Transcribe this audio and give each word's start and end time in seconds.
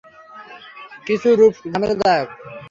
কিছু 1.05 1.29
রূপ 1.39 1.53
ঝামেলাদায়ক। 1.65 2.29